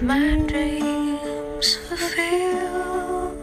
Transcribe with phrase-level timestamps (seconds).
[0.00, 3.34] my dreams fulfill.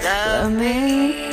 [0.03, 1.32] Love me.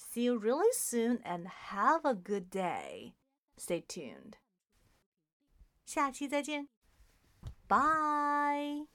[0.00, 3.14] See you really soon and have a good day.
[3.56, 4.34] Stay tuned.
[5.84, 6.68] 下期再见，
[7.68, 8.86] 拜。